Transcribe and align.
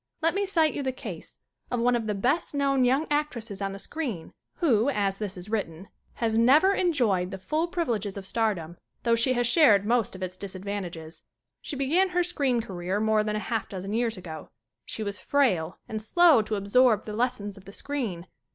Let 0.19 0.33
me 0.33 0.47
cite 0.47 0.73
you 0.73 0.81
the 0.81 0.91
case 0.91 1.37
of 1.69 1.79
one 1.79 1.95
of 1.95 2.07
the 2.07 2.15
best 2.15 2.55
known 2.55 2.83
young 2.85 3.05
actresses 3.11 3.61
on 3.61 3.71
the 3.71 3.77
screen 3.77 4.33
who, 4.55 4.89
as 4.89 4.89
30 4.89 4.89
SCREEN 4.89 4.97
ACTING 4.97 5.19
this 5.19 5.37
is 5.37 5.49
written, 5.51 5.87
has 6.15 6.37
never 6.39 6.73
enjoyed 6.73 7.29
the 7.29 7.37
full 7.37 7.67
priv 7.67 7.87
ileges 7.87 8.17
of 8.17 8.25
stardom 8.25 8.77
though 9.03 9.13
she 9.13 9.33
has 9.33 9.45
shared 9.45 9.85
most 9.85 10.15
of 10.15 10.23
its 10.23 10.35
disadvantages. 10.35 11.21
She 11.61 11.75
began 11.75 12.09
her 12.09 12.23
screen 12.23 12.61
career 12.61 12.99
more 12.99 13.23
than 13.23 13.35
a 13.35 13.49
half 13.51 13.69
dozen 13.69 13.93
years 13.93 14.17
ago. 14.17 14.49
She 14.85 15.03
was 15.03 15.19
frail, 15.19 15.77
and 15.87 16.01
slow 16.01 16.41
to 16.41 16.55
absorb 16.55 17.05
the 17.05 17.13
lessons 17.13 17.55
of 17.55 17.65
the 17.65 17.71
screen. 17.71 18.25